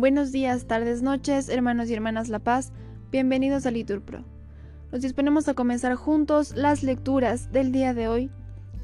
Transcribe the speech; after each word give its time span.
Buenos 0.00 0.32
días, 0.32 0.66
tardes, 0.66 1.02
noches, 1.02 1.50
hermanos 1.50 1.90
y 1.90 1.94
hermanas 1.94 2.30
La 2.30 2.38
Paz, 2.38 2.72
bienvenidos 3.10 3.66
a 3.66 3.70
Liturpro. 3.70 4.24
Nos 4.92 5.02
disponemos 5.02 5.46
a 5.46 5.54
comenzar 5.54 5.94
juntos 5.94 6.56
las 6.56 6.82
lecturas 6.82 7.52
del 7.52 7.70
día 7.70 7.92
de 7.92 8.08
hoy, 8.08 8.30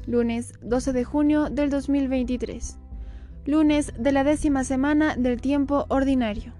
lunes 0.05 0.53
12 0.61 0.93
de 0.93 1.03
junio 1.03 1.49
del 1.49 1.71
2023, 1.71 2.77
lunes 3.45 3.93
de 3.97 4.11
la 4.11 4.23
décima 4.23 4.63
semana 4.63 5.15
del 5.15 5.41
tiempo 5.41 5.85
ordinario. 5.89 6.53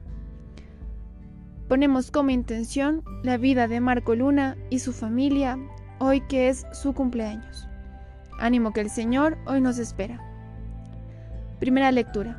Ponemos 1.67 2.09
como 2.09 2.31
intención 2.31 3.03
la 3.23 3.37
vida 3.37 3.67
de 3.67 3.79
Marco 3.79 4.15
Luna 4.15 4.57
y 4.69 4.79
su 4.79 4.91
familia 4.91 5.59
hoy 5.99 6.21
que 6.21 6.49
es 6.49 6.65
su 6.73 6.93
cumpleaños. 6.93 7.67
Ánimo 8.39 8.73
que 8.73 8.81
el 8.81 8.89
Señor 8.89 9.37
hoy 9.45 9.61
nos 9.61 9.77
espera. 9.77 10.26
Primera 11.59 11.91
lectura. 11.91 12.37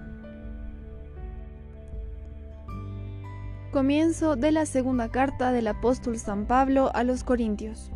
Comienzo 3.73 4.37
de 4.37 4.53
la 4.53 4.65
segunda 4.65 5.09
carta 5.09 5.51
del 5.51 5.67
apóstol 5.67 6.19
San 6.19 6.47
Pablo 6.47 6.93
a 6.95 7.03
los 7.03 7.25
Corintios. 7.25 7.91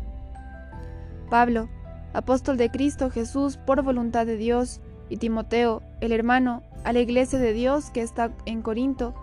Pablo, 1.29 1.69
apóstol 2.13 2.57
de 2.57 2.69
Cristo 2.69 3.09
Jesús 3.09 3.55
por 3.55 3.81
voluntad 3.83 4.25
de 4.25 4.35
Dios, 4.35 4.81
y 5.09 5.15
Timoteo, 5.15 5.81
el 6.01 6.11
hermano, 6.11 6.61
a 6.83 6.91
la 6.91 6.99
iglesia 6.99 7.39
de 7.39 7.53
Dios 7.53 7.89
que 7.89 8.01
está 8.01 8.31
en 8.45 8.61
Corinto, 8.61 9.13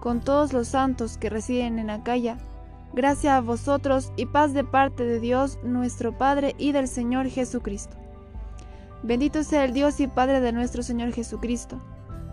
con 0.00 0.20
todos 0.20 0.54
los 0.54 0.68
santos 0.68 1.18
que 1.18 1.28
residen 1.28 1.78
en 1.78 1.90
Acaya, 1.90 2.38
gracia 2.94 3.36
a 3.36 3.42
vosotros 3.42 4.14
y 4.16 4.24
paz 4.24 4.54
de 4.54 4.64
parte 4.64 5.04
de 5.04 5.20
Dios 5.20 5.58
nuestro 5.62 6.16
Padre 6.16 6.54
y 6.56 6.72
del 6.72 6.88
Señor 6.88 7.28
Jesucristo. 7.28 7.99
Bendito 9.02 9.42
sea 9.44 9.64
el 9.64 9.72
Dios 9.72 10.00
y 10.00 10.06
Padre 10.06 10.40
de 10.40 10.52
nuestro 10.52 10.82
Señor 10.82 11.12
Jesucristo, 11.12 11.80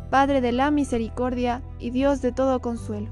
Padre 0.09 0.41
de 0.41 0.51
la 0.51 0.71
misericordia 0.71 1.61
y 1.79 1.91
Dios 1.91 2.21
de 2.21 2.31
todo 2.31 2.61
consuelo, 2.61 3.09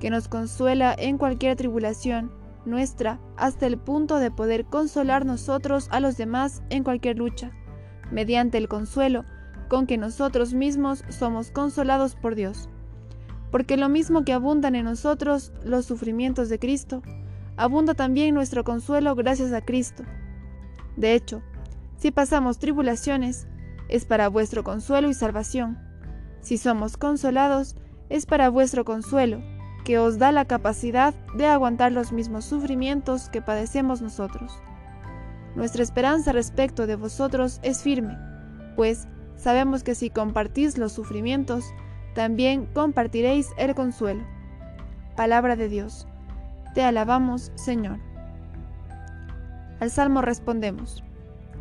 que 0.00 0.10
nos 0.10 0.28
consuela 0.28 0.94
en 0.96 1.18
cualquier 1.18 1.56
tribulación 1.56 2.32
nuestra 2.64 3.20
hasta 3.36 3.66
el 3.66 3.78
punto 3.78 4.18
de 4.18 4.30
poder 4.30 4.64
consolar 4.64 5.26
nosotros 5.26 5.88
a 5.90 6.00
los 6.00 6.16
demás 6.16 6.62
en 6.70 6.82
cualquier 6.84 7.18
lucha, 7.18 7.52
mediante 8.10 8.58
el 8.58 8.68
consuelo 8.68 9.24
con 9.68 9.86
que 9.86 9.98
nosotros 9.98 10.54
mismos 10.54 11.04
somos 11.08 11.50
consolados 11.50 12.14
por 12.14 12.34
Dios 12.34 12.68
porque 13.54 13.76
lo 13.76 13.88
mismo 13.88 14.24
que 14.24 14.32
abundan 14.32 14.74
en 14.74 14.84
nosotros 14.84 15.52
los 15.62 15.84
sufrimientos 15.84 16.48
de 16.48 16.58
Cristo, 16.58 17.02
abunda 17.56 17.94
también 17.94 18.34
nuestro 18.34 18.64
consuelo 18.64 19.14
gracias 19.14 19.52
a 19.52 19.60
Cristo. 19.60 20.02
De 20.96 21.14
hecho, 21.14 21.40
si 22.04 22.10
pasamos 22.10 22.58
tribulaciones, 22.58 23.46
es 23.88 24.04
para 24.04 24.28
vuestro 24.28 24.62
consuelo 24.62 25.08
y 25.08 25.14
salvación. 25.14 25.78
Si 26.42 26.58
somos 26.58 26.98
consolados, 26.98 27.76
es 28.10 28.26
para 28.26 28.50
vuestro 28.50 28.84
consuelo, 28.84 29.40
que 29.86 29.98
os 29.98 30.18
da 30.18 30.30
la 30.30 30.44
capacidad 30.44 31.14
de 31.34 31.46
aguantar 31.46 31.92
los 31.92 32.12
mismos 32.12 32.44
sufrimientos 32.44 33.30
que 33.30 33.40
padecemos 33.40 34.02
nosotros. 34.02 34.52
Nuestra 35.56 35.82
esperanza 35.82 36.32
respecto 36.32 36.86
de 36.86 36.96
vosotros 36.96 37.58
es 37.62 37.80
firme, 37.80 38.18
pues 38.76 39.08
sabemos 39.36 39.82
que 39.82 39.94
si 39.94 40.10
compartís 40.10 40.76
los 40.76 40.92
sufrimientos, 40.92 41.64
también 42.14 42.66
compartiréis 42.74 43.48
el 43.56 43.74
consuelo. 43.74 44.24
Palabra 45.16 45.56
de 45.56 45.70
Dios. 45.70 46.06
Te 46.74 46.82
alabamos, 46.82 47.50
Señor. 47.54 47.98
Al 49.80 49.90
Salmo 49.90 50.20
respondemos, 50.20 51.03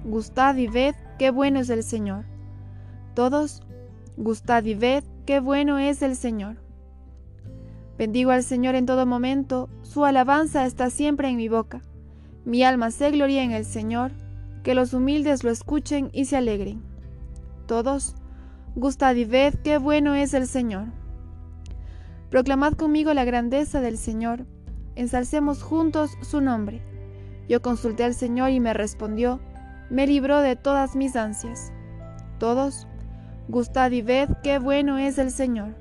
Gustad 0.06 0.56
y 0.58 0.68
ved 0.68 0.96
qué 1.18 1.32
bueno 1.32 1.60
es 1.60 1.70
el 1.70 1.84
Señor. 1.84 2.26
Todos, 3.14 3.64
gustad 4.18 4.64
y 4.66 4.76
ved 4.76 5.04
qué 5.26 5.40
bueno 5.40 5.78
es 5.78 6.02
el 6.02 6.16
Señor. 6.16 6.58
Bendigo 7.98 8.32
al 8.32 8.44
Señor 8.44 8.76
en 8.76 8.86
todo 8.86 9.06
momento, 9.06 9.70
su 9.82 10.04
alabanza 10.04 10.66
está 10.66 10.90
siempre 10.90 11.30
en 11.30 11.38
mi 11.38 11.48
boca. 11.48 11.82
Mi 12.44 12.64
alma 12.64 12.92
se 12.92 13.12
gloria 13.12 13.44
en 13.44 13.52
el 13.52 13.66
Señor, 13.66 14.12
que 14.64 14.76
los 14.76 14.94
humildes 14.94 15.44
lo 15.44 15.52
escuchen 15.52 16.10
y 16.12 16.26
se 16.26 16.36
alegren. 16.36 16.82
Todos, 17.66 18.16
Gustad 18.76 19.14
y 19.16 19.26
ved 19.26 19.54
qué 19.64 19.78
bueno 19.78 20.16
es 20.16 20.34
el 20.34 20.48
Señor. 20.48 20.88
Proclamad 22.32 22.74
conmigo 22.74 23.14
la 23.14 23.24
grandeza 23.24 23.82
del 23.82 24.00
Señor, 24.00 24.48
ensalcemos 24.96 25.62
juntos 25.62 26.18
su 26.22 26.42
nombre. 26.42 26.82
Yo 27.48 27.62
consulté 27.62 28.04
al 28.04 28.16
Señor 28.16 28.50
y 28.50 28.60
me 28.60 28.74
respondió, 28.74 29.40
me 29.90 30.08
libró 30.08 30.40
de 30.40 30.56
todas 30.56 30.96
mis 30.96 31.16
ansias. 31.16 31.72
Todos, 32.40 32.88
gustad 33.48 33.92
y 33.92 34.02
ved 34.02 34.30
qué 34.44 34.60
bueno 34.60 34.98
es 34.98 35.18
el 35.18 35.32
Señor. 35.32 35.76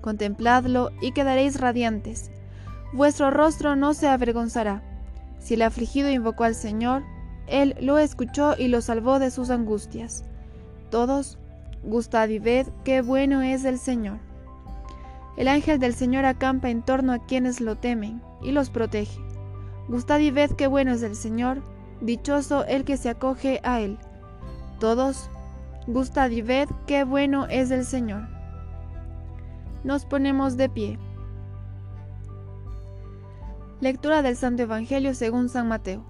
Contempladlo 0.00 0.90
y 1.00 1.12
quedaréis 1.12 1.60
radiantes. 1.60 2.30
Vuestro 2.92 3.30
rostro 3.30 3.76
no 3.76 3.94
se 3.94 4.08
avergonzará. 4.08 4.82
Si 5.38 5.54
el 5.54 5.62
afligido 5.62 6.10
invocó 6.10 6.44
al 6.44 6.54
Señor, 6.54 7.02
Él 7.46 7.74
lo 7.80 7.98
escuchó 7.98 8.54
y 8.58 8.68
lo 8.68 8.80
salvó 8.80 9.18
de 9.18 9.30
sus 9.30 9.50
angustias. 9.50 10.24
Todos, 10.90 11.38
Gustad 11.84 12.28
y 12.28 12.38
ved 12.38 12.68
qué 12.84 13.02
bueno 13.02 13.42
es 13.42 13.64
el 13.64 13.76
Señor. 13.78 14.18
El 15.36 15.48
ángel 15.48 15.80
del 15.80 15.94
Señor 15.94 16.24
acampa 16.24 16.70
en 16.70 16.82
torno 16.82 17.12
a 17.12 17.26
quienes 17.26 17.60
lo 17.60 17.76
temen 17.76 18.22
y 18.40 18.52
los 18.52 18.70
protege. 18.70 19.18
Gustad 19.88 20.20
y 20.20 20.30
ved 20.30 20.52
qué 20.52 20.68
bueno 20.68 20.92
es 20.92 21.02
el 21.02 21.16
Señor, 21.16 21.60
dichoso 22.02 22.64
el 22.66 22.84
que 22.84 22.96
se 22.96 23.08
acoge 23.08 23.60
a 23.62 23.80
él. 23.80 23.98
Todos, 24.78 25.30
gustad 25.86 26.30
y 26.30 26.42
ved 26.42 26.68
qué 26.86 27.04
bueno 27.04 27.46
es 27.48 27.70
el 27.70 27.84
Señor. 27.84 28.28
Nos 29.84 30.04
ponemos 30.04 30.56
de 30.56 30.68
pie. 30.68 30.98
Lectura 33.80 34.22
del 34.22 34.36
Santo 34.36 34.62
Evangelio 34.62 35.14
según 35.14 35.48
San 35.48 35.68
Mateo. 35.68 36.04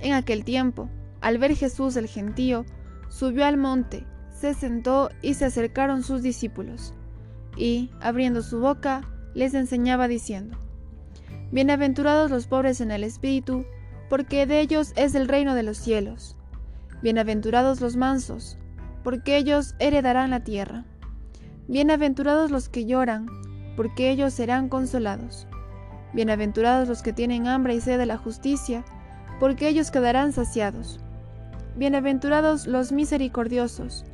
En 0.00 0.12
aquel 0.12 0.44
tiempo, 0.44 0.88
al 1.20 1.38
ver 1.38 1.56
Jesús 1.56 1.96
el 1.96 2.06
gentío, 2.06 2.64
subió 3.08 3.46
al 3.46 3.56
monte, 3.56 4.06
se 4.30 4.54
sentó 4.54 5.10
y 5.22 5.34
se 5.34 5.46
acercaron 5.46 6.02
sus 6.02 6.22
discípulos, 6.22 6.94
y, 7.56 7.90
abriendo 8.00 8.42
su 8.42 8.60
boca, 8.60 9.02
les 9.34 9.54
enseñaba 9.54 10.08
diciendo, 10.08 10.58
Bienaventurados 11.50 12.30
los 12.30 12.46
pobres 12.46 12.80
en 12.80 12.90
el 12.90 13.02
espíritu, 13.02 13.64
porque 14.08 14.46
de 14.46 14.60
ellos 14.60 14.92
es 14.96 15.14
el 15.14 15.28
reino 15.28 15.54
de 15.54 15.62
los 15.62 15.76
cielos. 15.78 16.36
Bienaventurados 17.02 17.80
los 17.80 17.96
mansos, 17.96 18.58
porque 19.04 19.36
ellos 19.36 19.74
heredarán 19.78 20.30
la 20.30 20.40
tierra. 20.40 20.84
Bienaventurados 21.68 22.50
los 22.50 22.68
que 22.68 22.86
lloran, 22.86 23.26
porque 23.76 24.10
ellos 24.10 24.32
serán 24.32 24.68
consolados. 24.68 25.46
Bienaventurados 26.14 26.88
los 26.88 27.02
que 27.02 27.12
tienen 27.12 27.46
hambre 27.46 27.74
y 27.74 27.80
sed 27.80 27.98
de 27.98 28.06
la 28.06 28.16
justicia, 28.16 28.84
porque 29.38 29.68
ellos 29.68 29.90
quedarán 29.90 30.32
saciados. 30.32 31.00
Bienaventurados 31.76 32.66
los 32.66 32.90
misericordiosos, 32.90 34.04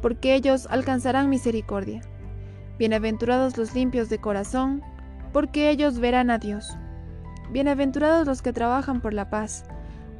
porque 0.00 0.34
ellos 0.34 0.66
alcanzarán 0.70 1.28
misericordia. 1.28 2.00
Bienaventurados 2.78 3.58
los 3.58 3.74
limpios 3.74 4.08
de 4.08 4.18
corazón, 4.18 4.82
porque 5.32 5.68
ellos 5.68 5.98
verán 5.98 6.30
a 6.30 6.38
Dios. 6.38 6.78
Bienaventurados 7.52 8.28
los 8.28 8.42
que 8.42 8.52
trabajan 8.52 9.00
por 9.00 9.12
la 9.12 9.28
paz, 9.28 9.64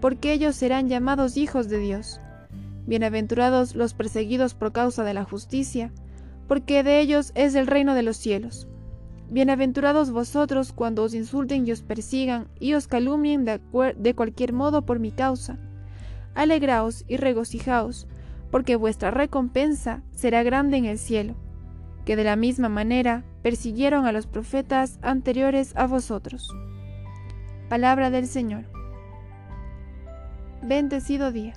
porque 0.00 0.32
ellos 0.32 0.56
serán 0.56 0.88
llamados 0.88 1.36
hijos 1.36 1.68
de 1.68 1.78
Dios. 1.78 2.20
Bienaventurados 2.86 3.76
los 3.76 3.94
perseguidos 3.94 4.54
por 4.54 4.72
causa 4.72 5.04
de 5.04 5.14
la 5.14 5.22
justicia, 5.22 5.92
porque 6.48 6.82
de 6.82 6.98
ellos 6.98 7.30
es 7.36 7.54
el 7.54 7.68
reino 7.68 7.94
de 7.94 8.02
los 8.02 8.16
cielos. 8.16 8.66
Bienaventurados 9.30 10.10
vosotros 10.10 10.72
cuando 10.72 11.04
os 11.04 11.14
insulten 11.14 11.68
y 11.68 11.70
os 11.70 11.82
persigan 11.82 12.48
y 12.58 12.74
os 12.74 12.88
calumnien 12.88 13.44
de, 13.44 13.60
de 13.96 14.14
cualquier 14.16 14.52
modo 14.52 14.84
por 14.84 14.98
mi 14.98 15.12
causa. 15.12 15.56
Alegraos 16.34 17.04
y 17.06 17.16
regocijaos, 17.16 18.08
porque 18.50 18.74
vuestra 18.74 19.12
recompensa 19.12 20.02
será 20.10 20.42
grande 20.42 20.78
en 20.78 20.84
el 20.86 20.98
cielo, 20.98 21.36
que 22.04 22.16
de 22.16 22.24
la 22.24 22.34
misma 22.34 22.68
manera 22.68 23.22
persiguieron 23.42 24.04
a 24.06 24.10
los 24.10 24.26
profetas 24.26 24.98
anteriores 25.00 25.76
a 25.76 25.86
vosotros. 25.86 26.52
Palabra 27.70 28.10
del 28.10 28.26
Señor. 28.26 28.64
Bendecido 30.60 31.30
día. 31.30 31.54